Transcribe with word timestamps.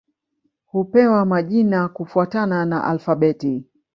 Hupewa 0.65 1.25
majina 1.25 1.89
kufuatana 1.89 2.65
na 2.65 2.83
alfabeti. 2.83 3.65